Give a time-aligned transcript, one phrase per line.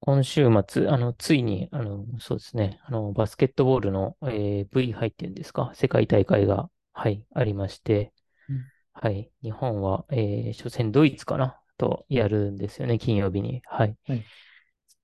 [0.00, 8.12] 今週末、あの、ついに、あの、そうですね、あの、バスケットボールの、えー V 杯っていうんですか、世界大会が、はい、ありまして、
[8.48, 13.62] うんはい、日本は、えー初戦ドイツかな、とやるんですよね、金曜日に。
[13.66, 13.96] はい。
[14.06, 14.28] はい。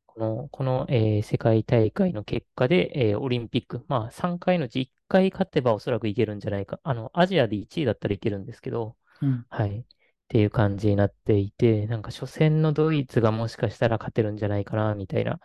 [0.06, 6.80] この、この、えー世界大会の結果で、えーオリンピック、まあ、3回のうち1回勝てばおそらくいけるんじゃないか。
[6.84, 9.46] あの、アジアで1位だったらいけるんですけど、うん。
[9.50, 9.84] はい。
[10.25, 15.41] っていう感じになっていて、なんか初戦のドイツがもしかしたら勝てるんじゃないかな、みたいな、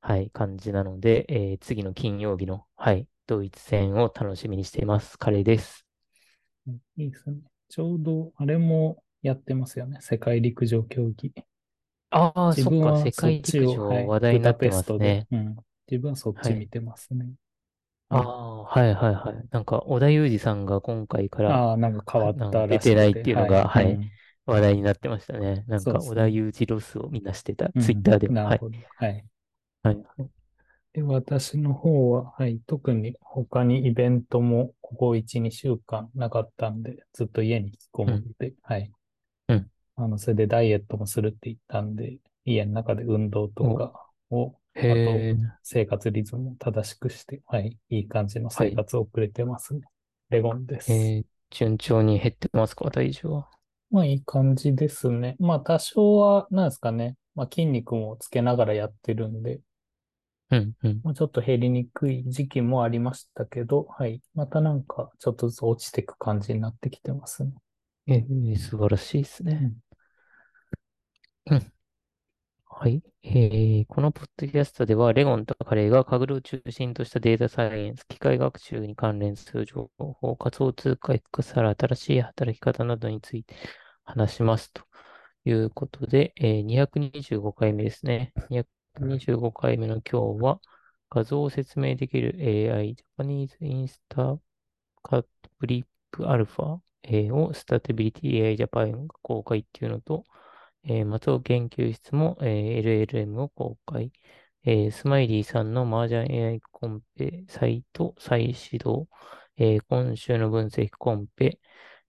[0.00, 5.18] はい、感じなので、えー次の金曜日の、はい、ドイツ戦を楽しみにしています。
[5.18, 5.86] 彼です。
[6.96, 7.38] いいですね。
[7.68, 9.98] ちょうど、あれもやってますよね。
[10.00, 11.32] 世界陸上競技。
[12.10, 15.28] ああ、自そっか、世界陸上い、話題になってますね。
[15.30, 15.56] うん。
[15.90, 16.54] 自分はそっはい。
[16.54, 17.34] ち見てますね。
[18.08, 18.30] あはい。
[18.30, 19.48] あ、はいはいはい。
[19.50, 23.34] なんか、織田裕二さんが今回から、ああ、なんか変は、わったなん出てないって、はい。
[23.34, 24.12] うのが、はい、うん。
[24.46, 25.64] 話題になってましたね。
[25.68, 26.28] なんか、織田そうですね。
[26.28, 28.02] 裕二ロスをみんなしてた、ツイッうん。
[28.02, 28.34] ターでは。
[28.36, 28.44] はい。
[28.46, 28.78] なるほど。
[28.96, 29.24] はい。
[29.82, 30.04] はい。
[30.94, 38.90] で、私の方は、はい、特に他にイベントもここ1、2週間なかったんで、ずっと家に引きこうん、もって、はい。
[39.48, 39.70] うん。
[39.96, 48.80] あの、それでダイエットもするって言ったんで、家の中で運動とお、かを、へあと、え、生活リズムを正しくして、はい、いい感じの生はい。
[48.82, 49.82] 活を送れてますね。
[50.30, 51.16] レゴンです。
[51.18, 53.50] えー、順調に減ってますか、体重は。
[53.94, 55.36] まあ、いい感じですね。
[55.38, 57.14] まあ、多少は、なんですかね。
[57.36, 59.60] まあ、筋肉もつけながらやってるんで、
[60.50, 61.00] うん、うん。
[61.04, 64.20] まあ、ちょっと減りにくい時期もありましたけど、はい。
[64.34, 67.52] またなんか、ちょっとずつ落ちていく感じになってきてますね。
[68.08, 69.72] えー、素晴らしいですね。
[71.46, 71.56] うん。
[71.56, 71.72] うん
[72.76, 73.00] はい。
[73.22, 83.54] えー、このポッドキャストでは、レゴンとカレーがカグルを中心としたデータサイエンス、機械学習に関連する情報、仮想通貨 XR、新しい働き方などについて
[84.04, 84.82] 話しますと
[85.44, 88.32] いうことで、えー、225回目ですね。
[88.50, 90.60] 225回目の今日は、
[91.10, 94.40] 画像を説明できる AI、Japanese Insta
[95.02, 100.24] カットブリップアルファ、えーをスタテビリティ AI ジャパンが公開っていうのと、
[100.84, 104.12] えー松尾研究室も、えー LLM を公開。
[104.64, 109.08] えースマイリーさんの麻雀 AI コンペ、サイト再始動。
[109.56, 111.60] えー今週の分析コンペ。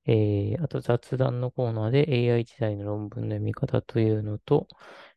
[0.07, 4.67] えーあと雑談のコーナーで AI 時代の論文の読み方というのと、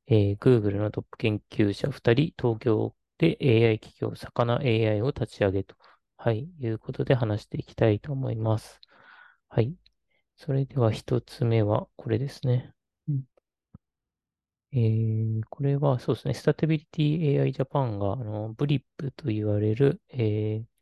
[0.06, 5.76] えー Google のトップ研究者2人、東京で AI 企業、魚 AI を立ち上げと、
[6.16, 8.80] はい、いうことで話していきたいと思います。
[9.48, 9.74] はい。
[10.36, 12.72] それでは一つ目はこれですね。
[13.08, 13.24] うん。
[14.72, 20.78] えー、これはそうですね、スタテビリティ AI ジャパンが、あの、ブリップと言われる、えー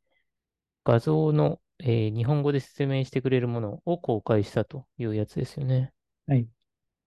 [0.84, 5.92] 画像の、えー日本語で説明してくれるものを公開したというやつですよね。
[6.26, 6.48] はい。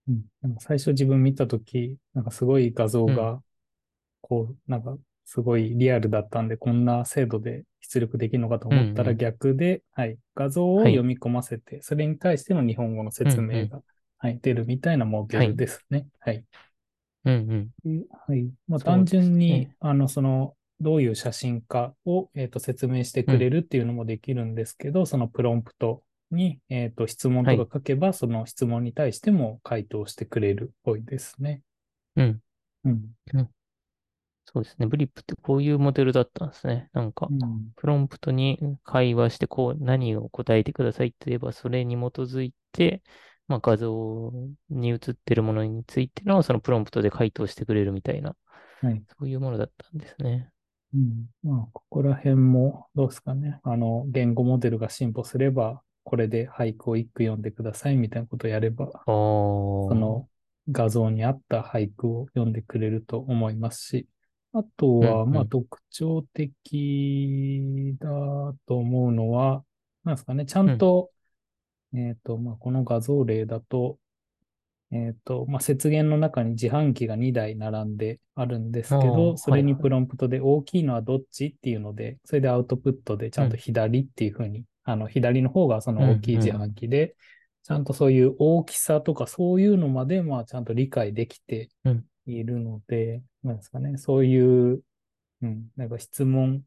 [0.09, 0.25] うん。
[0.41, 3.43] なんか最初自分見たとき、なんかすごい画像うん、が、
[4.21, 9.15] こう、なんかすごいリアルだったんで、こんな精度で出力できるのかとうん、思ったらうん。
[9.15, 10.19] 逆で、はい。
[10.35, 10.93] 画像をはい。
[10.93, 13.41] 読み込ませて、それに対しての日本語のうん、うん。
[13.41, 13.83] 説明が、
[14.19, 15.57] はい、出るみたいなモデルはい。
[15.57, 16.07] ですね。
[16.19, 16.45] はい。
[17.25, 17.73] うん、うん。
[17.83, 18.51] ではい。
[18.67, 19.75] まあ、単純に、すね。
[19.79, 23.25] あの、その、どういう写真かを、えっと、説明してうん。
[23.25, 27.67] くれるっていうのもできるんですけど、そのプロンプトに、えっと、質問とかはい。
[27.73, 31.61] 書けば、その質問に対しても回答してくれるっぽいですね。
[32.15, 32.39] うん。
[32.85, 33.05] うん。
[33.33, 33.49] うん
[34.51, 34.87] そうですね。
[34.87, 36.89] ブリップってこういうモデルだったんですね。
[36.93, 37.71] なんか、うん。
[37.75, 43.03] プロンプトに会話して、こう、何を答えてくださいと言えば、それに基づいて、
[43.47, 44.33] まあ、画像
[44.71, 48.35] に映ってるものについての、そのプロンプトで回答してくれるみたいな、
[48.81, 49.03] はい。
[49.19, 50.49] そういうものだったんですね。
[50.93, 51.29] うん。
[51.43, 53.59] まあ、ここら辺も、どうですかね。
[53.63, 60.27] あの、言語モデルが進歩すれば、これで俳句を一句読んでくださいみたいなことをやれば、ああ、その
[60.71, 64.07] 画像に合った俳句を読んでくれると思いますし、
[64.53, 68.09] あとは、うん、うん、まあ特徴的だ
[68.65, 69.63] と思うのは、
[70.03, 70.71] なんですかね、ちゃうん。
[70.71, 71.11] んと、
[71.93, 73.99] えっと、まあこの画像例だと、
[74.91, 79.75] えっと、まあ雪原の中に自販機が2台並んであるんですけど、それに。
[79.75, 87.15] プロンプトで大きいのはどっちっていうので、それでアウトプットでちゃんとうん、左っていうふうに、あの、左の方がそうん、の大きい自うん、販機で、
[87.63, 94.81] ちゃんとそういう大きさとかそういうのまで、まあちゃんと理解できてうん、いるので、なんですかね、そういう、
[95.41, 96.63] うん、なんか質問、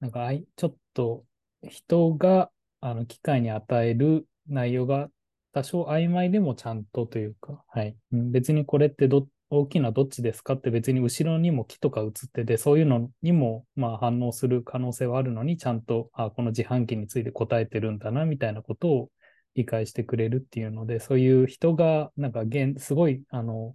[0.00, 1.24] なんかちょっと
[1.68, 2.50] 人が、
[2.80, 5.08] あの、機械に与える内容が
[5.52, 7.96] 多少曖昧でもちゃんとというか、はい。
[8.12, 19.10] うん別にこれってど、大きいのはどっちですかって別に後ろにも木とか映ってて、そういうのにも、まあ反応する可能性はあるのに、ちゃんと、あ、この自販機について答えてるんだな、みたいなことを
[19.54, 23.74] 理解してくれるっていうので、そういう人が、なんか現、すごい、あの、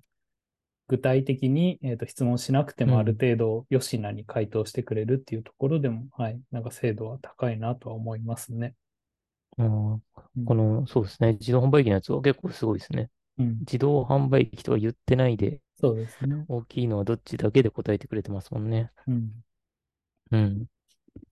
[0.87, 3.17] 具体的に、えーと、質問しなくてもあるうん。
[3.17, 8.75] 程度、よしなに回答してくれるっていうところでも、はい、なんか精度は高いなとは思いますね。
[9.57, 10.03] うん。
[10.45, 11.33] この、そうですね。
[11.33, 13.09] 自動販売機のやつは結構すごいですね。
[13.37, 16.45] うん、自動販売機とは言ってないで、そうですね。
[16.47, 18.91] 大きいのはどっちだけで答えてくれてますもんね。
[19.07, 19.31] うん。
[20.31, 20.67] うん。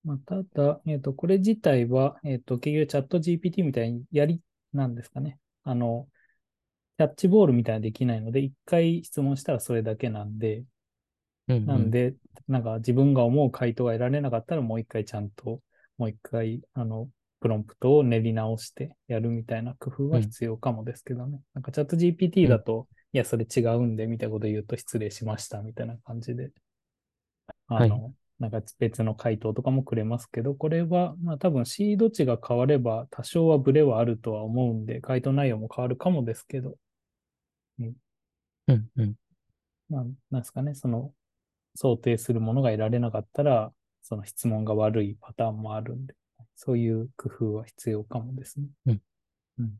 [0.04, 4.42] まあ、ただ、えっと、これ自体は、えっと、結局チャット GPT みたいにやり、
[4.74, 5.40] なんですかね。
[5.64, 6.08] あの、
[6.98, 10.64] キャッチボールみたいにできないので、一回質問したらそれだけなんで、
[11.48, 11.66] うんうん。
[11.66, 12.16] なんで、
[12.48, 15.62] なんか自分が思う回答が得られなかったらもう一回ちゃんと、
[15.98, 17.10] もう一回、あの、
[17.42, 20.34] プロンプトを練り直してやるみたいな工夫はうん。
[20.34, 21.42] 必要かもですけどね。
[21.56, 22.50] なんかチャット GPT うん。
[22.50, 26.52] だと、いや、それ違うんで、みたいなこと言うと失礼しましたみたいな感じで、
[27.68, 27.98] あはい。
[27.98, 36.76] の、なんか別の回答とかもくれますけど、これは、まあ多分シード値が変われば多少はブレはあるとは思うんで、回答内容も変わるかもですけど、
[37.80, 37.96] うん、
[38.68, 38.90] うん。
[38.96, 39.16] うん。
[39.90, 41.14] まあ、なんですかね、その
[41.76, 43.74] 想定するものが得られなかったら、
[44.04, 46.16] その質問が悪いパターンもあるんで、
[46.56, 48.68] そういう工夫は必要かもですね。
[48.86, 49.02] うん。
[49.58, 49.80] うん。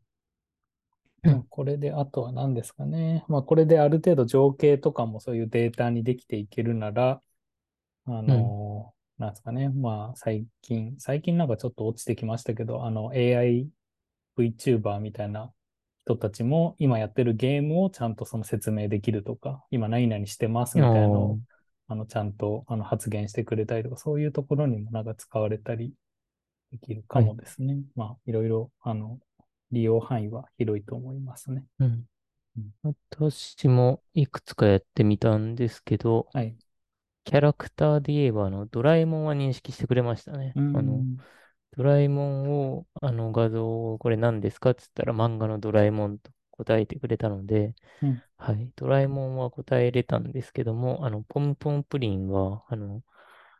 [1.50, 3.24] これで、あとは何ですかね。
[3.28, 7.22] まあ、これである程度情景とかもそういうデータにできていけるなら、
[8.06, 8.54] あうん。
[8.54, 9.70] の、なんですかね。
[9.70, 13.68] まあ、最近、最近なんかちょっと落ちてきましたけど、あの、AI
[14.36, 15.52] VTuber みたいな
[16.06, 21.52] 人たちも今やってるゲームをちゃんとその説明できるとか、今何々してますあみたいなのを、あ。
[21.88, 25.92] あの、ちゃんとあの発言してくれたりとか、そういうところにもなんか使われたり
[26.72, 27.32] できるかはい。
[27.32, 27.82] もですね。
[27.94, 29.20] まあ、いろいろ、あの、
[29.70, 31.64] 利用範囲は広いと思いますね。
[31.78, 32.06] うん。
[32.56, 36.56] うん、私もいくつかやってみたんですけど、はい。
[37.24, 40.56] キャラクターで言えば、あの、ドラえもんは認識してくれましたね。
[40.56, 41.22] うあの、ん。
[41.72, 44.70] ドラえもんを、あの画像を、これ何ですか？
[44.72, 48.22] って言ったら漫画のドラえもんと答えてくれたので、うん。
[48.38, 48.72] はい。
[48.76, 53.02] ドラえもんは答えれたんですけども、あの、ポンポンプリンは、あの、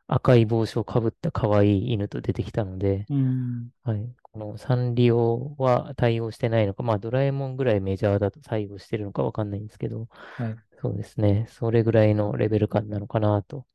[0.08, 3.72] 赤い帽子をかぶった可愛い犬と出てきたので、うん。
[3.84, 4.14] はい。
[4.22, 10.62] このサンリオは対応してないのか、まあ、ドラえもんぐらいメジャーだと対応してるのかわかんないんですけど、はい。
[10.80, 11.46] そうですね。
[11.50, 13.66] それぐらいのレベル感なのかなと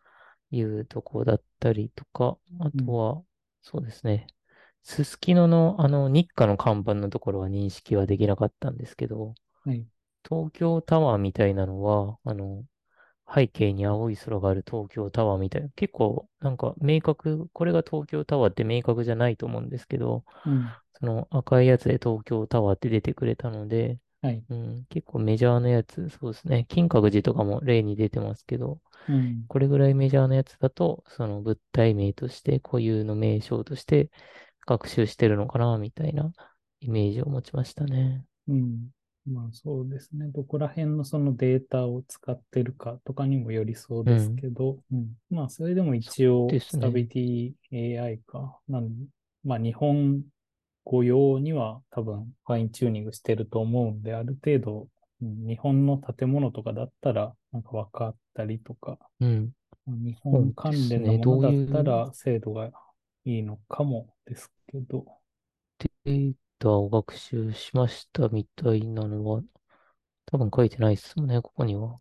[0.52, 2.88] いうとこだったりとか、あうん。
[2.88, 3.24] とは、
[3.64, 4.28] そうですね。
[4.84, 9.88] すすきののあの日課の看板のところは認識はできなかったんですけど、はい。
[10.30, 12.64] 東京タワーみたいなのは、あの、
[13.34, 20.78] 背景に青い空がある東京タワーみたいな、結構なんか明確、これが東京タワーって明確じゃないと思うんですけど、うん。
[21.00, 24.44] その赤いやつで東京タワーって出てくれたので、はい。
[24.50, 26.66] うん、結構メジャーなやつ、そうですね。
[26.70, 29.50] 金閣寺とかも例に出てますけど、うん。
[29.50, 34.12] これぐらいメジャーなやつだと、その物体名として固有の名称として
[34.68, 36.34] 学習してるのかな、みたいな
[36.82, 38.26] イメージを持ちましたね。
[38.48, 38.92] うん。
[39.28, 40.28] まあそうですね。
[40.28, 44.36] どこら辺のそのデータを使ってるかとかにもよりそうですうん。
[44.38, 45.10] けど、うん。
[45.30, 46.48] まあそれでも一応。
[46.60, 48.58] スタビリティ AI か。
[48.70, 48.90] なん
[49.44, 50.24] まあ日本
[50.86, 54.82] 語用には多分ファインチューニングしてると思うんで、ある程度、
[55.22, 59.52] うん日本の建物とかだったらなんか分かったりとか、うん。
[59.88, 61.50] 日本関連のものだ
[61.82, 62.72] ったら精度が
[63.26, 65.06] いいのかもですけど、
[66.06, 69.42] データを学習しましたみたいなのは、
[70.26, 71.98] 多分書いてないですもんね、ここには。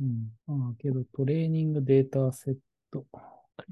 [0.00, 0.30] うん。
[0.46, 2.56] まあ、けどトレーニングデータセッ
[2.90, 3.06] ト。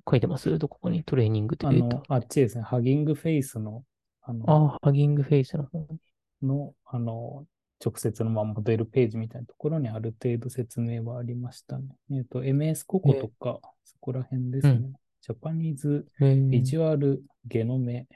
[0.08, 0.58] 書いてます？
[0.58, 1.02] どこに？
[1.02, 1.96] トレーニングデータ。
[1.96, 2.62] あの、あっちですね。
[2.62, 3.84] ハギングフェイスの、
[4.22, 5.98] あの、ああ、ハギングフェイスの方に。
[6.42, 7.46] の、あの、
[7.84, 11.84] 直接のまあモデルページみたいなところにある程度説明はありましたね。
[12.12, 14.62] えっと、MS ココとえか、そこら辺でうん。
[14.62, 14.92] すね。
[15.20, 18.06] ジャパニーズえー、ビジュアルゲノメ、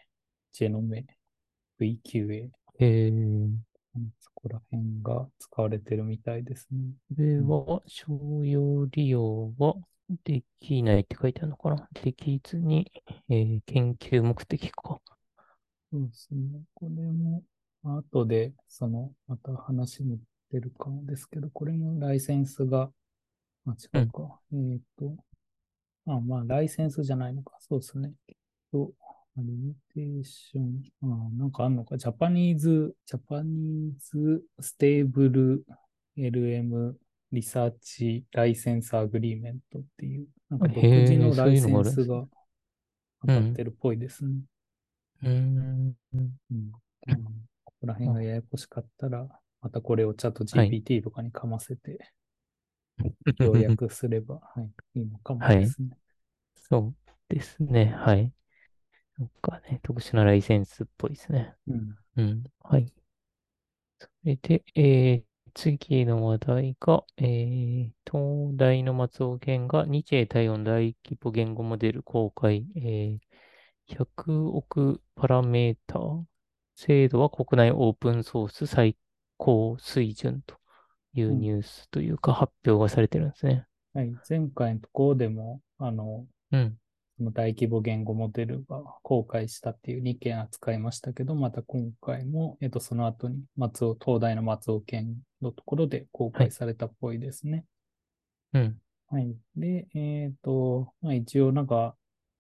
[0.53, 1.05] ジェノメ、
[1.83, 3.11] VQA、え
[4.21, 6.79] そこら辺が使われてるみたいですね。
[7.09, 9.75] これうんは、商用利用は
[10.25, 11.89] できないって書いてあるのかな？
[11.93, 12.91] できずに、
[13.29, 15.01] えー研究目的か。
[15.93, 16.63] そうですね。
[16.75, 17.43] これも、
[17.85, 20.19] 後で、その、また話も
[20.51, 22.91] 出るかもですけど、これもライセンスが、
[23.67, 24.09] あ、違うん。
[24.09, 24.41] うか。
[24.55, 25.17] えっと、
[26.07, 27.57] あ、まあ、ライセンスじゃないのか。
[27.61, 28.13] そうですね。
[28.29, 28.37] えっ
[28.73, 28.93] と、
[29.37, 31.07] リミテーション、あ、
[31.39, 31.97] なんかあんのか。
[31.97, 35.65] ジャパニーズ、ジャパニーズステーブル
[36.17, 36.99] LM
[37.33, 42.27] リサーチライセンスアグリーメントっていう、なんか独自のライセンスが。
[43.23, 43.35] 当うん。
[43.35, 44.33] たってるっぽいですね。
[45.23, 45.97] うーん。
[46.15, 46.73] うん。
[47.07, 47.33] まあ、
[47.65, 49.29] ここら辺があ、ややこしかったら、
[49.61, 50.69] またこれをチャットはい。
[50.69, 52.13] GPT とかにかませて
[53.39, 54.63] 要約すれば、は
[54.95, 55.57] い、いいのかもはい。
[55.61, 55.89] ですね。
[56.57, 56.95] そう
[57.35, 57.87] ですね。
[57.87, 58.33] はい。
[59.19, 61.55] なんかね、特殊なライセンスっぽいですね。
[61.67, 61.97] うん。
[62.17, 62.45] うん。
[62.61, 62.93] はい。
[63.99, 73.19] それで、えーっ次の話題が、えー、東大の松尾健が日英対応の大規模言語モデル公開、えー、
[73.87, 76.01] 100億パラメータ
[76.75, 78.97] 精度は国内オープンソース最
[79.37, 80.57] 高水準と
[81.13, 83.67] いうニュースというか発表がされてるんですね。
[83.93, 84.13] はい。
[84.29, 86.79] 前回のところでも、あの、うん。
[87.19, 97.65] その大規模言語モデルが公開したっていう2件扱いましたけど、また今回も、えっと、その後に松尾、東大の松尾県のところで公開されたっぽいですね。
[98.53, 98.79] はい、うん。
[99.09, 99.37] はい。
[99.57, 101.97] で、えっ、ー、と、まあ、一応なんか、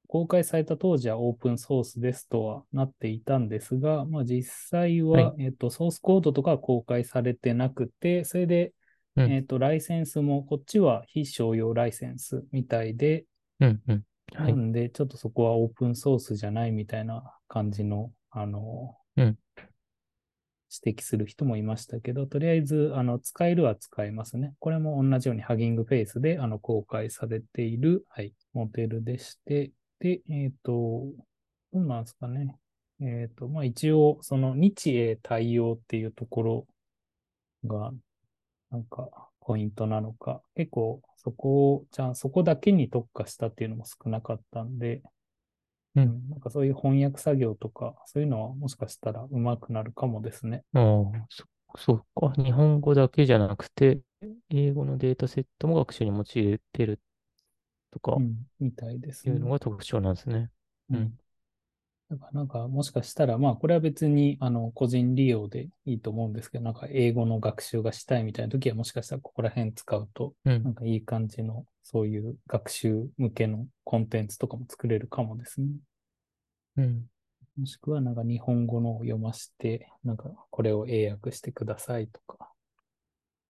[0.08, 8.72] 公開された当時はオープンソースですとはなっていたんですが、まあ、実際は、はい、えっ、と、ソースコードとかは公開されてなくて、それで、
[9.16, 13.24] うん、えっ、と、ライセンスも、こっちは非商用ライセンスみたいで、
[13.60, 14.02] うんうん
[14.34, 19.38] はい、なんで、ちょっとそこはオープンソースじゃないみたいな感じの、あの、うん、
[20.84, 24.54] 指摘する人もいましたけど、とりあえず、あの、使えるは使えますね。
[24.58, 31.04] これも同じようにハギングフェイスで、あの、公開されている、はい、モデルでして、で、えっ、ー、と、
[31.72, 32.56] どうなんですかね。
[33.00, 36.66] えっ、ー、と、まあ、一応、その日英対応っていうところ
[37.64, 37.92] が、
[38.70, 45.02] なんか、ポイントなのか、結構そこを、じゃあそこだけに特化したっていうのも少なかったんで、
[45.94, 50.64] うん、なんかそういう翻訳作業とか、そういうのはもしかしたら上手くなるかもですね。
[50.74, 51.44] ああ、そ、
[51.76, 52.32] そうか。
[52.42, 54.00] 日本語だけじゃなくて、
[54.50, 57.00] 英語のデータセットも学習に用いてる
[57.90, 59.34] とか、うん、みたいですね。
[59.34, 60.50] いうのが特徴なんですね。
[60.90, 61.12] うん。
[62.12, 75.68] だからなんかもしかしたら、まあこれは別にあの個人利用でいいと思うんですけど、なんか英語の学習がしたいみたいな時はもしかしたらここら辺使うと、なんかいい感じのそういう学習向けのコンテンツとかも作れるかもですね。
[76.76, 77.06] うん。
[77.58, 82.51] もしくはなんか日本語のを読ませて、なんかこれを英訳してくださいとか、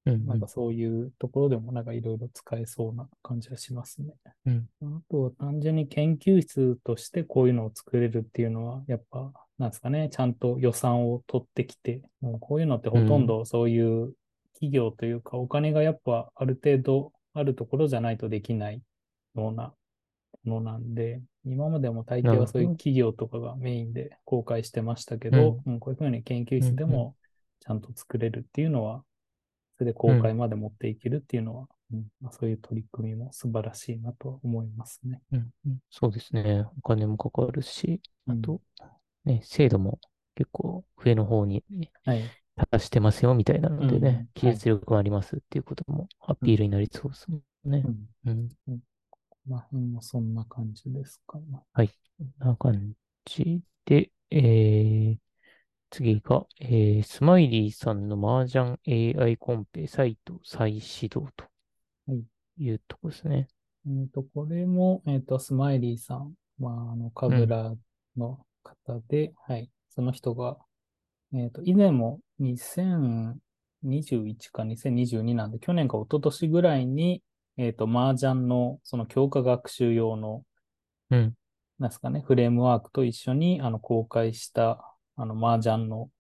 [0.05, 4.15] うん、なんかそういうところでもなんかいろいろ使えそうな感じはしますね。
[4.47, 14.15] うん、あと、単純に研究室としてこういうのを作れるっていうのは、やっぱ、なんですかね、ちゃんと予算を取ってきて、もうこういうのってほとんどそういう
[14.55, 18.83] 企業というか、お金がやっぱある程度あるところじゃないとできない
[19.37, 19.73] ような
[20.45, 27.17] ものなんで、今までも大抵はそういう企業とかがメインで公開してましたけど、うん、こういうふうに研究室でも
[27.61, 29.05] ちゃんと作れるっていうのは、
[29.83, 35.21] それで公開まで持っていけるっていうのは、うん、まあ、そういう取り組みも素晴らしいなと思いますね。
[35.33, 36.65] うんうん、そうですね。
[36.79, 38.61] お金もかかるし、あと、
[39.25, 39.99] ね、精度も
[40.37, 42.23] 結構上の方に、ね、はい、
[42.71, 47.27] 達してますよみたいなのでね、技術力がありますっていうこともアピールになりそうです
[47.65, 47.83] ね。
[48.25, 48.49] うん。
[48.69, 48.79] うん。
[49.49, 51.61] まあ、もそんな感じですかね。
[51.73, 51.89] はい。
[51.89, 52.93] こんな感
[53.25, 55.17] じで、えー、
[55.93, 58.79] 次が、えー、スマイリーさんの麻雀
[59.15, 61.45] AI コンペサイト再始動と
[62.59, 62.71] い。
[62.71, 63.47] うとこですね。
[63.87, 67.75] えっ、ー、と、これも、えっ、ー、と、スマイリーさん、まあ、あの、カグラ
[68.17, 70.57] の方で、うん、はい、その人が、
[71.35, 73.37] えっ、と、以前も2021
[74.51, 77.23] か2022なんで、去年か一昨年ぐらいに、
[77.59, 80.43] えっ、と、麻雀のその強化学習用の、
[81.11, 81.35] うん、
[81.79, 86.11] なんですかね、フレームワークと一緒に、あの、公開したあの、麻雀の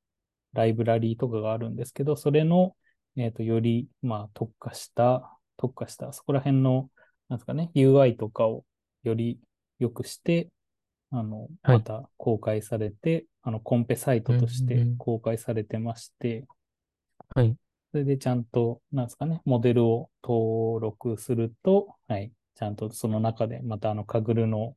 [0.52, 2.76] ライブラリーとかがあるんですけど、それの、
[3.16, 6.90] えっ、ー、と、より、まあ、特化した、特化した、そこら辺の、
[7.28, 8.64] なんですかね、UI とかを
[9.02, 9.40] より
[9.78, 10.50] 良くして、
[11.10, 16.46] あの、また公開されて、はい、あの、コンペサイトとして公開されてまして、
[17.34, 17.54] はい。
[17.90, 22.32] それでちゃんと、なんですかね、モデルを登録すると、はい。
[22.54, 24.76] ちゃんとその中で、またあの、カグルの、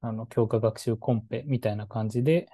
[0.00, 2.48] あの、強化学習コンペみたいな感じで、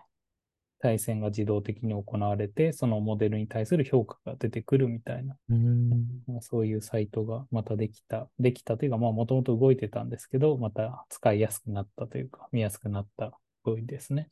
[0.84, 6.06] 対戦が自動的に行われて、そのモデルに対する評価が出てくるみたいな、うん
[6.42, 13.32] そういうサイトがまたできた、できたというか、まあもともと動いてたんですけど、また使いやすくなったというか、見やすくなった
[13.64, 14.28] 部位ですね。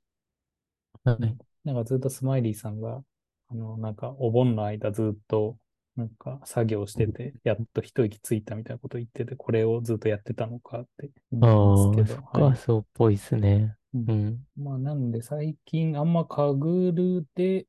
[1.05, 1.37] はい。
[1.65, 3.03] なんかずっとスマイリーさんが、
[3.49, 5.57] あの、なんかお盆の間ずっと、
[5.97, 12.23] なんか作業してて、やっと一息ついたみたいなこと言ってて、これをずっとやってたのかって思うんですけど。
[12.27, 13.75] ああ、そっか、はい、そうっぽいですね。
[13.95, 14.47] うん。
[14.57, 17.67] まあ、なんで最近あんまカグルで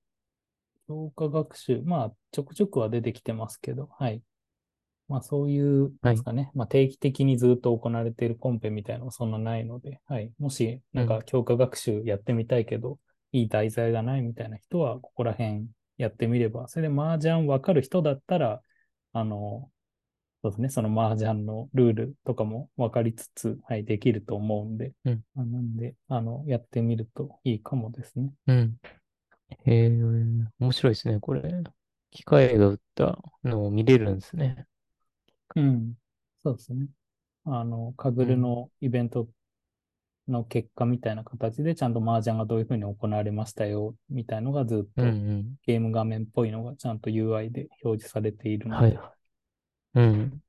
[0.88, 4.22] 強化学習、まあ、ちょくちょくは出てきてますけど、はい。
[5.08, 10.32] まあ、そういう、なんですかね、はい、まあ、定期的にずっと行われているコンペみたいなのはそんなないので、はい。
[10.39, 18.62] もし、なんか強化学習やってみたいけど、うん、いい題材がないみたいな人は、ここら辺やってみれば、それで麻雀わかる人だったら、
[19.12, 19.70] あの、
[20.43, 28.33] そうですね、その麻雀のルールとかも分かりつつ、はい、できると思うんで、うん、なんで、あの、やってみるといいかもですね。
[28.47, 28.77] うん。
[29.65, 31.63] へえ、面白いですね、これ。
[32.12, 34.67] 機械が打ったのを見れるんですね。
[35.55, 35.93] うん。
[36.43, 36.88] そうですね。
[37.45, 38.41] あの、カグルうん。
[38.41, 39.27] のイベント
[40.27, 45.55] の結果みたいな形で、ちゃんと麻雀がどういうふうに行われましたよ、みたいのがずっうんとうん。
[45.65, 48.91] ゲーム画面っぽいのがちゃんと UI で表示されているのはい。
[48.91, 49.00] で、
[49.93, 50.41] うん。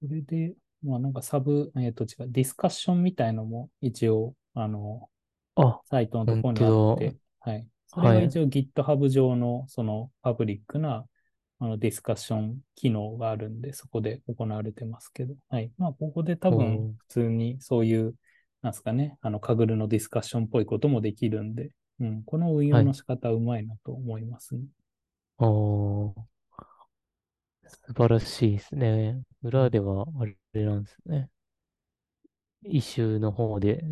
[0.00, 5.08] それで、まあなんかサブ、えっと違う、ディスカッションみたいのも一応、あの、
[5.56, 7.68] あ、サイトのと本ころにあって、当はい。
[7.86, 8.08] そだ。
[8.08, 8.14] はい。
[8.14, 11.06] れは一応 GitHub 上のそのパブリックな
[11.60, 15.72] あのディスカッション機能があるんで、そこで行われてますけど、はい。
[15.78, 18.14] まあ、ここで多分普通にそういう、
[18.62, 22.86] なんすかね、あの、カグルのディスカッションっぽいこともできるんで、うん、この運用はい。
[22.86, 24.62] の仕方はうまいなと思いますね。
[25.38, 26.22] おー、
[27.86, 29.22] 素晴らしいですね。
[29.42, 31.28] 裏うんではあれなんですね。
[32.64, 33.84] イシューの方で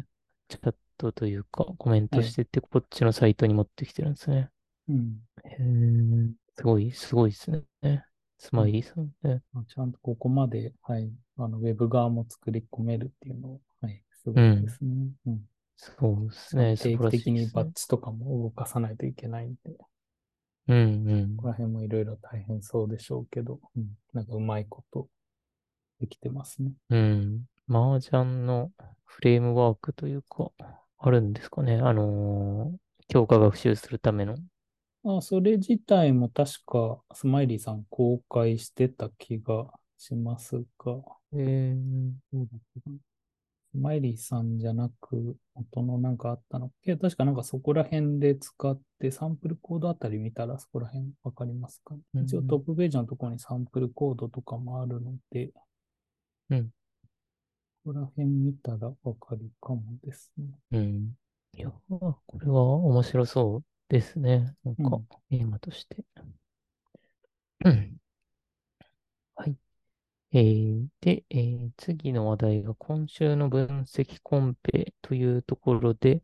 [0.48, 2.20] チャットというかコメンはい。
[2.20, 4.50] トしてって、こっちのサイトに持ってきてるんですね。
[4.88, 5.20] うん。
[5.44, 7.50] へー、すごい、すごいです
[7.82, 8.04] ね。
[8.38, 9.42] スうんマイリーさんね。
[9.52, 14.66] まあちゃんとここまで、はい、あの、ウェブ側も作り込めるっていうのは、はい、すごいでうん。
[14.68, 15.12] すね。
[15.26, 15.48] うん。
[15.76, 16.76] そうですね。
[16.78, 17.30] 定期的。
[17.30, 19.76] にバッチとかも動かさないといけないんで、
[20.70, 21.36] うん、うん。
[21.36, 25.08] ここら辺もいろいろ大変そうでしょうけど、うん、なんかうまいこと
[26.00, 26.72] できてますね。
[26.90, 27.44] うん。
[27.68, 28.70] 麻雀の
[29.04, 30.50] フレームワークというか、
[30.98, 31.76] あるんですかね。
[31.76, 34.36] あのー強化学習するための。
[35.04, 39.66] あ、それ自体も確かスマイリーさん公開してた気が
[39.98, 40.94] しますが、
[41.32, 43.09] えー、どうだったかなス
[43.72, 46.70] マイリーさんじゃなく、元のなんかあったの？
[46.82, 52.22] けど確かなんかそこら辺で使ってサンプルコードあたり見たらそこら辺わかりますかね？
[52.22, 55.50] 一応トッうん、プページのところにサンプルコードとかもあるので、
[56.50, 56.70] うん、こ
[57.86, 60.46] こら辺見たらわかるかもですね。
[60.72, 61.16] うん。
[61.56, 64.54] いやー、これは面白そうですね。
[64.64, 65.38] なんか、うん。
[65.38, 66.04] テーマとして。
[67.64, 67.96] うん
[69.36, 69.56] はい。
[70.32, 76.22] えーで、えー次の話題が今週の分析コンペというところで、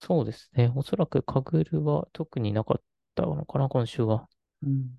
[0.00, 0.70] そうですね。
[0.74, 2.82] おそらくカグルは特になかっ
[3.14, 4.28] たのかな、今週は。
[4.62, 4.98] うん。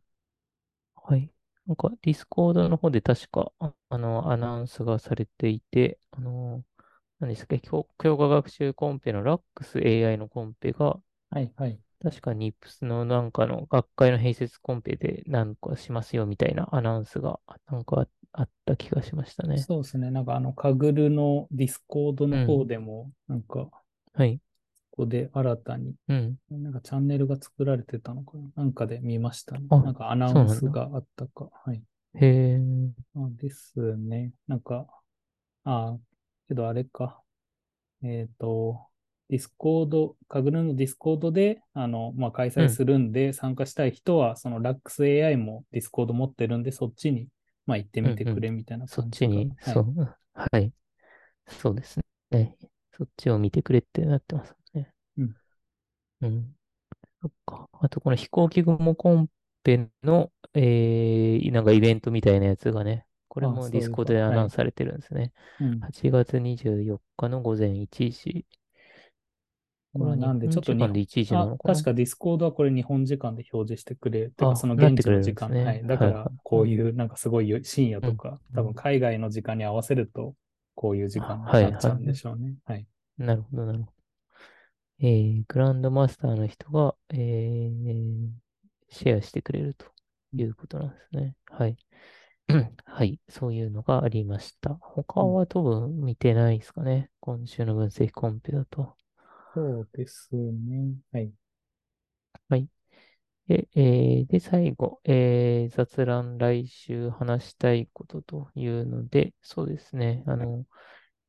[0.95, 1.31] はい。
[1.67, 6.63] なんか、 Discord の方で確か、あ、あの、アナウンスがされていて、あの、
[7.19, 11.79] 何ですか、強、強化学習コンペの Lux AI のコンペが、はいはい。
[12.01, 19.67] 確か NIPS のなんかの学会の併設コンペでなんかしますよみたいなアナウンスがなんかああった気がしましたね。
[19.67, 20.12] そうですね。
[20.12, 22.65] なんかあの、 Kaggle の Discord の方うん。
[22.65, 24.39] でも、なんか、こはい。
[24.91, 26.38] こで新たに、うん。
[26.49, 28.51] なんかチャンネルが作られてたのかな？
[28.55, 29.67] なんかで見ましたね。
[29.81, 30.47] なあ、んかアナウン。
[30.47, 31.49] スがあったか。
[31.65, 31.84] はい。
[32.15, 32.60] へえ。
[33.15, 34.31] あですね。
[34.47, 34.88] なんか、
[35.65, 35.97] あ、
[36.47, 37.23] けどあれか。
[38.03, 38.89] えっと、
[39.29, 42.79] ディスコード、 Kaggle の Discord で、あの、まあ、開催うん。
[42.79, 47.29] するんで、参加したい人は、その RAXAI もディスコード持ってるんで、そっちに、
[47.65, 48.11] まあ、行ってうん。
[48.11, 48.41] みてくうん。
[48.41, 49.27] れみたいなそっ感じが。
[49.27, 49.73] ちに、はい。
[49.73, 50.17] そう。
[50.33, 50.73] はい。
[51.47, 51.99] そうです
[52.31, 52.57] ね。
[52.93, 54.93] そっちを見てくれってなってますね。
[55.17, 55.35] うん。
[56.21, 56.55] うん。
[57.21, 57.69] そっか。
[57.81, 59.29] あと、この飛行機雲コン
[59.63, 63.81] ペの、えー、なんかイベントみたいなやつがね、これああ、もディ。
[63.81, 64.39] スコードでアはい。
[64.39, 65.33] ナウンスされてるんですね。
[65.59, 65.81] うん。
[65.81, 68.45] 8月24日の午前1時。
[69.97, 75.81] これなんで、ちょ本っと日本、で1時なあ、のかな確かディスコードはこれ日本時間で表示してくれ、てかそあ、の現地の時間、ね。
[75.84, 75.88] い。
[75.88, 76.31] だから。
[76.43, 78.12] こういうなんかすごい深夜うん。
[78.12, 80.36] とか、多分うん海外の時間に合わせると、
[80.75, 82.13] こういう時間にはいなっちゃうんで。
[82.13, 82.55] しょうね。
[82.65, 82.88] はい。
[83.17, 83.91] なるほどなるほど。
[84.99, 88.29] えー、グランドマスターの人が、えー、
[88.89, 89.86] シェアしてくれると
[90.34, 91.36] うんいうことなんですね。
[91.47, 91.77] はい。
[92.49, 93.19] う んはい。
[93.29, 94.75] そういうのがありました。
[94.81, 97.10] 他うんは多分見てないですかね。
[97.19, 98.95] 今週の分析コンペだと。
[99.55, 100.93] そうですね。
[101.11, 101.33] はい。
[102.49, 102.69] はい。
[103.47, 110.23] で、えーで、最後、えー雑談来週話したいことというので、そうですね。
[110.27, 110.65] あの、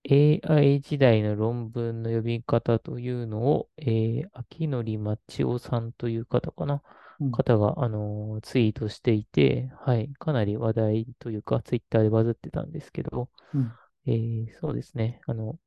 [0.04, 6.82] AI 時代の論文の呼び方というのを、えー、秋のりまちおさんという方かな。
[7.20, 7.32] うん。
[7.32, 10.12] 方が、あのーツイートしていて、はい。
[10.14, 13.76] かなり話題というか、ツイッターでバズってたんですけど、うん。
[14.06, 15.20] えーそうですね。
[15.26, 15.58] あの、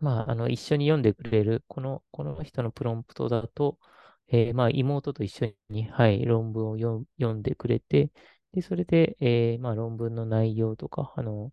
[0.00, 3.78] まあ、あの、一緒に読んでくれる、この、この人のプロンプトだと、
[4.28, 8.10] えーまあ、妹と一緒に、はい、論文を読んでくれて、
[8.52, 11.52] で、それで、えーまあ、論文の内容とか、あの、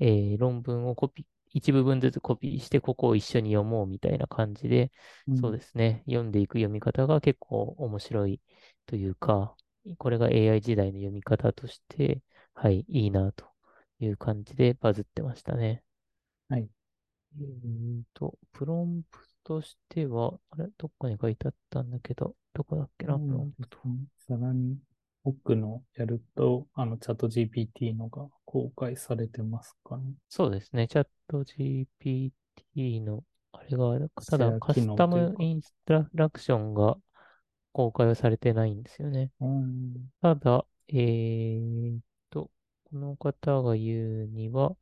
[0.00, 4.92] えー論文をコピー、一部分ずつコピーして、ここを一緒に読もうみたいな感じで、
[5.28, 5.36] うん。
[5.38, 8.42] そうですね、読んでいく読み方が結構面白い
[8.86, 9.56] というか、
[9.98, 12.22] これが AI 時代の読み方として、
[12.54, 13.46] はい、いいなと
[14.00, 15.83] いう感じでバズってましたね。
[17.38, 17.48] はい。
[17.48, 23.68] えーと、プロンプとしては、あれ、どっかに書いてあったんだけど、どこだっけな、プロンプ。
[24.26, 24.78] さらに、
[25.24, 30.04] 奥のやると、あの、チャット GPT のが公開されてますかね。
[30.28, 30.86] そうですね。
[30.86, 35.06] チャット GPT の、あれが、ただカスタ。
[35.06, 36.96] ムインストラクションが
[37.72, 39.30] 公開はされてないんですよね。
[39.40, 40.10] うん。
[40.20, 42.50] ただ、えーっと、
[42.84, 44.76] この方が言うには、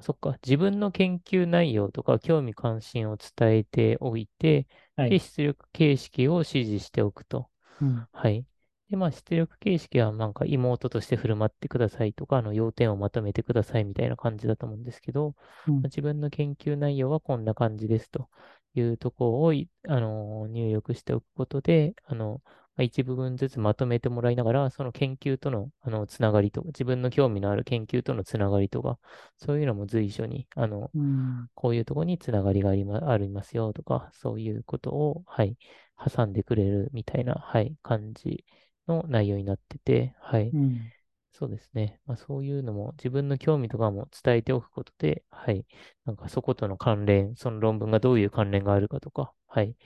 [0.00, 5.18] そっか、自分の研究内容とか興味関心を伝えておいて、で、はい。
[5.18, 7.50] 出力形式を指示しておくと。
[7.80, 8.06] うん。
[8.12, 8.46] はい。
[8.90, 15.30] で、まあ、出力形式はなんか妹として振る舞ってくださいとか、あの、要点をまとめてくださいみたいな感じだと思うんですけど、
[15.66, 15.82] うん。
[15.82, 18.28] まあ自分の研究内容はこんな感じですと
[18.74, 28.98] いうところをい、あの、入力しておくことで、あの、まあ一部分ずつまとめてもらいながら、その研究との、あの、つながりとか、自分の興味のある研究とのつながりとか、
[29.36, 31.48] そういうのも随所に、あの、うん。
[31.54, 35.56] こういうところにつながりがありま、ありますよとか、そういうことを、はい、
[35.96, 38.44] 挟んでくれるみたいな、はい、感じ
[38.88, 40.92] の内容になってて、はい、うん。
[41.32, 41.98] そうですね。
[42.06, 45.66] まあ、そういうのも自分の興味とかも伝えておくことで、はい、
[46.04, 49.76] なんかそことの関連、その論文がどういう関連があるかとか、はい、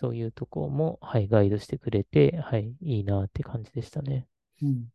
[0.00, 4.26] そういうとこも、はい、ガイドしてくれて、はい、いいなって感じでしたね。
[4.62, 4.86] うん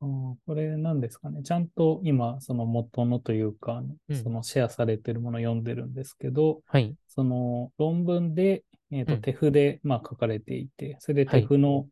[0.00, 1.42] あーこれなんですかね。
[1.42, 4.24] ちゃんと今、その元のというか、うん。
[4.24, 11.88] そのシェアされてるものを読んでるんですけど、はい、その論文で、えっと、うん、手筆で、まあ、書かれていて、それで手はい、筆の、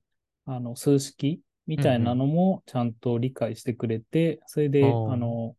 [0.47, 2.17] あの数式みうん、うたいなん。
[2.17, 5.57] のもちゃんと理解してくれて、それあで、ああ、の、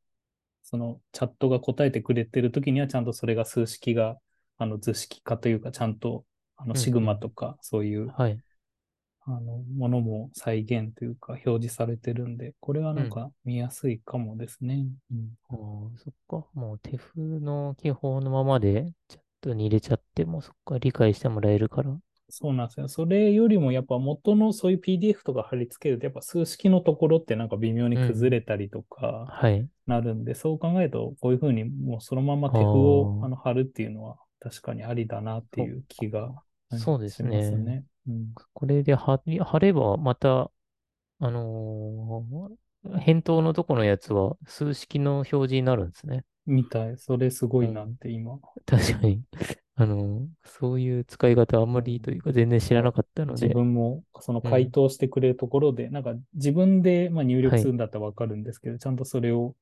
[0.64, 4.18] そのチャットが答えてくれてるときには、ちゃんとそれが数式が、
[4.58, 6.26] あの図式化というか、ちゃんと、
[6.64, 7.06] あのうん、シグうん。
[7.06, 8.40] マとか、そういうはい、
[9.26, 13.04] あの、ものも再現というか表示されてるんで、これはうん。
[13.04, 14.86] なんか見やすいかもですね。
[15.12, 16.50] うん、ああ、そっか。
[16.54, 21.98] もう手風の記法のままでチャットに入れちゃっても、そっか、理解してもらえるから。
[22.30, 22.88] そうなんですよ。
[22.88, 28.08] それよりもやっぱ元のそういう PDF とか貼り付けると、やっぱ数式のところってなんか微妙にうん。
[28.08, 29.70] 崩れたりとかはい。
[29.86, 36.34] なるんで、そう考えると、こういうふうにもうそのままあ手譜をああ、の貼るっていうのは確かにありだなっていう気が、
[36.74, 37.28] そうでしすね。
[37.28, 37.86] ますね。
[38.08, 38.36] うん。
[38.54, 39.22] これで貼
[39.62, 40.52] れば、また、
[41.20, 42.58] あのー
[43.00, 46.26] 返答のとこのやつは数式の表示になるんですね。
[46.46, 46.98] みたい。
[46.98, 47.98] それすごいなっうん。
[48.00, 48.40] て今。
[48.66, 49.24] 確かに。
[49.76, 53.54] あのーそういう使い方あんまりというか全然知らなかったの自で。
[53.54, 54.52] 分もそのうん。
[54.52, 57.60] 回答してくれるところで、なんか自分でまあ入力はい。
[57.60, 59.56] するんだったらわかるんですけど、ちゃんとそれを、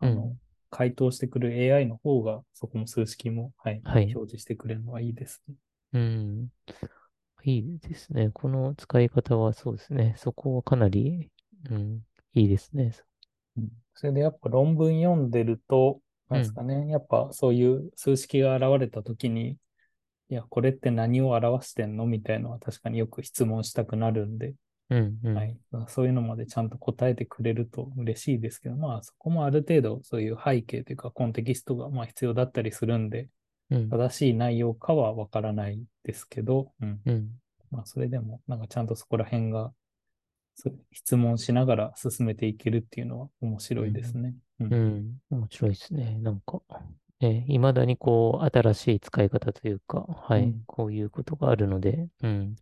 [0.00, 0.40] あの、うん。
[0.70, 4.14] 回答してくれる AI の方が、そこも数式も、はい、はい。
[4.14, 5.54] 表示してくれるのはいいですね。
[5.94, 6.48] うん。
[7.44, 8.30] いいですね。
[8.30, 10.14] この使い方はそうですね。
[10.18, 11.30] そこはかなり、
[11.70, 12.00] うん、
[12.34, 12.92] いいですね。
[13.56, 19.56] うんそれでやっぱ論文読んでると、なうん、んですかね、やっぱそういう数式が現れたときに、
[20.30, 22.04] いや、これって何を表してんの？
[22.04, 24.54] みたいなのは確かによく質問したくなるんで、
[24.90, 25.56] うん、うん、はい。
[25.86, 33.28] そういうのまでちゃんと答えてくれると嬉しいですけど、まあそこもある程度そういう背景というかコンテキストがまあ必要だったりするんで、
[33.70, 37.00] うん、正しい内容かはわからないですけど、うん。
[37.06, 37.30] うん、
[37.70, 39.72] まあそれでもなんかちゃんとそこら辺が
[40.92, 44.34] 質問しながら進めていけるっていうのは面白いですうん、ね。
[44.60, 44.98] ううん。
[44.98, 46.16] ん面白いですね。
[46.18, 46.60] なんか、
[47.20, 50.62] ね、未だにこう、新しい使い方というか、はい、うん。
[50.66, 52.56] こういうことがあるので、うん、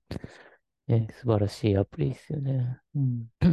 [0.88, 2.78] ね、素晴らしいアプリですよね。
[2.94, 3.26] うん。
[3.40, 3.48] だ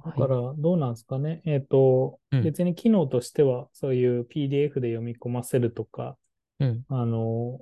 [0.00, 0.18] はい。
[0.18, 1.42] から、どうなんですかね。
[1.44, 6.16] えっと、うん、別に機能としては、そういう PDF で読み込ませるとか、
[6.62, 7.60] うん、あの、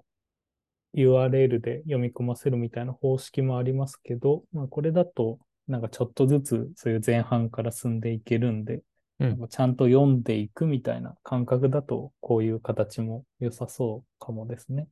[0.94, 8.82] URL で読み込ませるみたいな方式もありますけど、まあ、これだと、なんかちょっとずつそういう前半から進んでいけるんで、
[9.20, 14.88] うん、ちゃんと読んでいくみたいな感覚だと、こういう形も良さそうかもですね。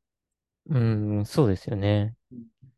[0.71, 2.15] うん、そうですよね。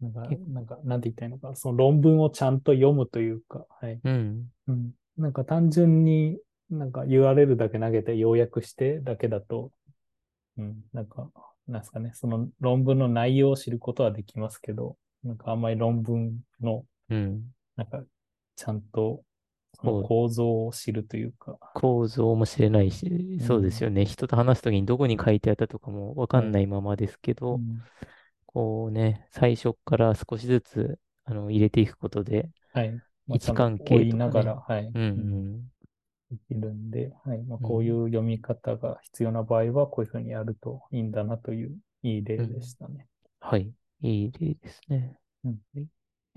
[0.00, 4.00] なんか、結なんか、なんて言ったいのか、その論文をちゃんと読むというか、はい。
[4.02, 4.92] うん、うん。
[5.18, 6.38] なんか単純に
[6.70, 9.72] なんか URL だけ投げて要約してだけだと、
[10.60, 11.30] うん、なんか、
[11.66, 17.42] なんですかね、その論文の内容を知ることはできますけど、なんかあんまり論文の、うん。
[17.76, 18.02] なんか、
[18.56, 19.22] ちゃんと
[19.78, 24.04] 構造を知るというか、構造もしれないし、そうですうん、よね。
[24.04, 27.82] 人と話すときにどこに書いてあったとかもわかはい、んないままですけど、うん、
[28.46, 33.02] こうね、最初から少しずつ、あの、入れていくことで、はい。
[33.28, 34.08] 位置関追係とかね。
[34.08, 35.69] いながら、はい、うん、うん、
[36.30, 37.42] うん、できるんで、はい。
[37.44, 42.62] まあ、こういうん、う読み方が必要な場合は、こういうふうにやるといいんだなといういい例でうん。
[42.62, 43.08] したね。
[43.40, 43.74] はい。
[44.02, 45.18] いい例ですね。
[45.44, 45.88] うん、はい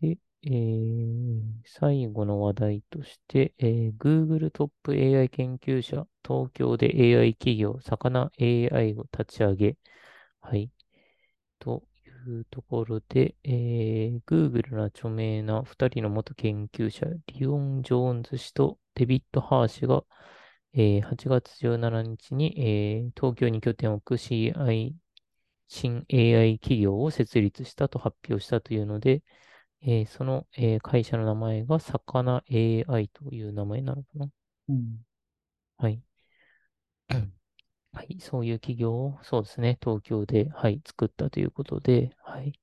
[0.02, 9.78] で、えー最後の話題として、えー Google トップ AI 研究者、東京で AI 企業、魚 AI を立ち上げ。
[10.42, 10.72] はい。
[11.60, 11.84] と
[12.28, 20.04] いうところで、えー、Google の著名な2人の元研究者、リオン・ジョーンズ氏とデビッド・ハー氏が、
[20.74, 24.96] えー8月17日に、えー東京に拠点を置く CI、
[25.70, 29.24] 新 AI 企業を設立したと発表したというので、
[29.82, 34.30] えーその、えー会社の名前がサカナ AI という名前なのかな。
[34.70, 35.06] うん。
[35.78, 36.02] はい。
[37.94, 42.54] はい、そういう企業を、そうですね、東京で、はい、作ったということで、はい。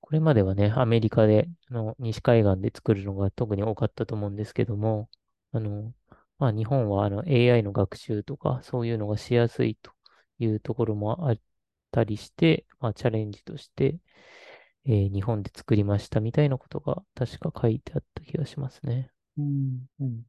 [0.00, 5.10] これまではね、アメリカで、あの、西海岸で作るのが特に多かったと思うんですけども、
[5.54, 5.94] あの、
[6.38, 9.92] まあ、日本はあの AI の学習とか、そういうのがしやすいと
[10.38, 11.38] いうところもあっ
[11.92, 13.98] たりして、まあ、チャレンジとして、
[14.86, 19.10] えー日本で作りましたみたいなことが確か書いてあった気がしますね。
[19.38, 19.86] うん。
[20.00, 20.22] うん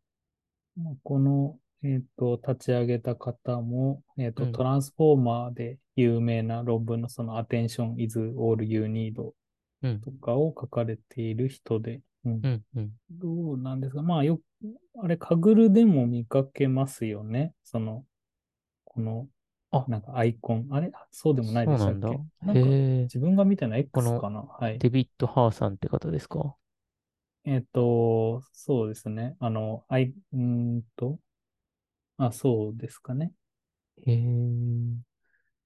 [0.78, 9.16] まあこの、えっと、立ち上げた方も、えっと、うんトランスフォーマーで有名な論文のその Attention is all you need
[9.84, 12.92] うん、とかを書かれている人で、うんうん、うん。
[13.12, 14.02] どうなんですか？
[14.02, 14.42] まあよく、
[15.02, 17.54] あれ、カグルでも見かけますよね。
[17.64, 18.04] その、
[18.84, 19.28] この、
[19.72, 20.68] あなんかアイコン。
[20.72, 20.92] あれ？
[21.12, 22.62] そうでもないでしたっそうなんか。
[23.04, 24.42] 自分が見たのはこ X のかな？
[24.42, 24.80] はい。
[24.80, 26.56] デビッド・ハーさんって方ですか？
[27.46, 29.36] えっと、そうですね。
[29.40, 31.20] あの、アイ、うーんと、
[32.18, 33.32] あ、そうですかね。
[34.08, 34.18] へえ。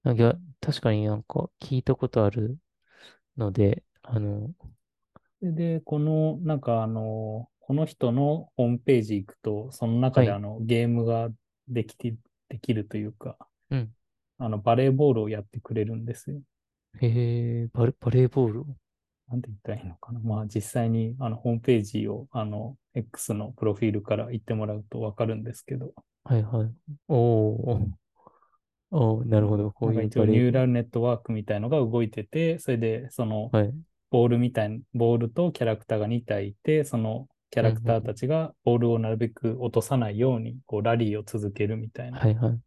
[0.02, 2.58] なんか、確かになんか聞いたことある
[3.38, 4.50] ので、あの、
[5.42, 11.28] で、でこの、なんかあの、この人のホームページ行くと、その中はいであの、ゲームが
[11.68, 12.14] できて、
[12.48, 13.36] できるというか、
[13.70, 13.90] うん。
[14.38, 16.40] あの、バレーボールをやってくれるんですよ。
[17.00, 18.66] へえ、バレ、バレーボールを？
[19.28, 20.18] なんて言ったらいいのかな。
[20.18, 25.92] まあ実際にあのホームページをあの X のプロフィールから行ってもらうとわかるんですけど、
[26.24, 26.70] はいはい。
[27.06, 27.86] おー、
[28.90, 29.70] おー、なるほど。
[29.70, 33.58] こういう一応ニューラルネットワークみたいのが動いてて、それでそのル。
[33.58, 33.74] はい。
[34.10, 42.58] ボールみたい、ボールとキャラクターが2体いて、そのキャラクターたちがボールをなるべく落とさないようにこうラリーを続けるみたいな、はいはい。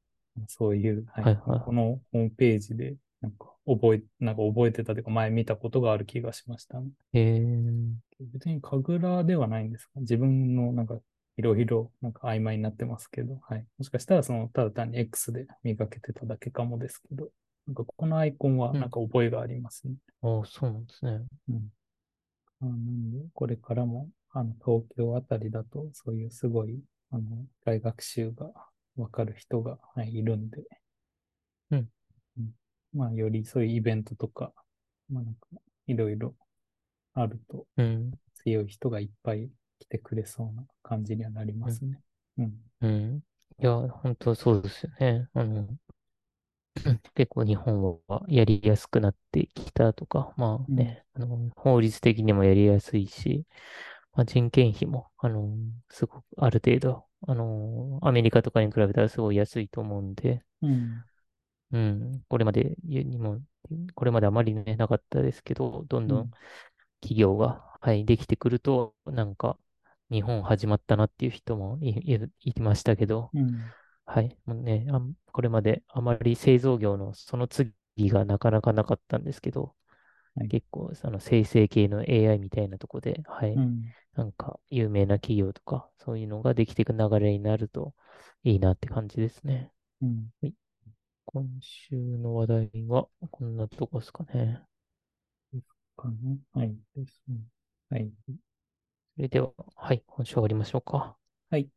[0.48, 6.88] そういう、はいはいはいこのホームページでなんか覚え、なんか覚えてたというか前見たことがある気がしましたね。
[7.14, 7.40] へえ、
[8.34, 10.00] 別に神楽ではないんですか？
[10.02, 10.98] 自分のなんか
[11.38, 13.66] いろいろなんか曖昧になってますけど、はい。
[13.78, 17.30] もしかしたらそのただ単に X で見かけてただけかもですけど、
[17.68, 19.96] なんかこのアイコンはなんか覚えがありますね。
[20.22, 21.22] おー、そうなんですね。
[21.50, 21.70] うん。
[22.62, 26.80] あなんで、これからもあの東京あたりだとそういうすごい
[27.12, 28.52] あの大学習が
[28.98, 30.64] わかる人が、はい、いるんで、
[31.72, 31.90] うん
[32.38, 32.52] うん
[32.94, 34.52] まあよりそういうイベントとか、
[35.10, 35.40] まあなんか
[35.88, 36.36] いろいろ
[37.14, 39.50] あるとうん、強い人がいっぱい
[39.80, 42.00] 来てくれそうな感じにはなりますね。
[42.38, 42.54] うん。
[42.82, 43.24] うん。
[43.60, 45.28] いや、本当そうですよね。
[45.34, 45.68] あの、
[47.16, 53.46] 結構日本はやりやすくなってきたとか、まあね、あの、法律的にもやりやすいし、
[54.14, 55.56] まあ、人件費も、あの、
[55.90, 61.04] すごくある程度、あの、アメリカとかに比べたらすごい安いと思うんで、うん。
[61.72, 63.42] うん、これまでにも、
[63.96, 66.26] これまであまりね、なかったですけど、どんどうん。
[66.26, 66.34] ん
[67.02, 69.58] 企業が、はい、できてくると、なんか、
[70.12, 73.74] 日本始まったなっていう人もい、い、いましたけど、うん。
[74.06, 77.74] はい、もうね、あん、これまであまり製造業のその次
[78.10, 79.76] がなかなかなかったんですけど、
[80.36, 83.94] はい結構、その生成系の AI みたいなとこで、はい、うん。
[84.16, 87.96] なんか有名な企業とか、そういうのができていく流れになると
[88.44, 89.72] いいなって感じですね。
[90.02, 90.30] うん。
[91.26, 94.62] 今週の話題はこんなとこですかね。
[95.98, 96.76] かなはい。
[96.96, 97.38] ですね。
[97.90, 98.12] はい。
[99.16, 101.18] それでは、はい、今週終わりましょうか。
[101.50, 101.70] はい。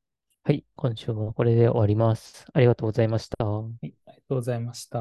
[0.46, 2.46] はい、今週もこれで終わります。
[2.52, 3.44] ありがとうございました。
[3.44, 3.94] はい。
[4.06, 5.00] ありがとうございました。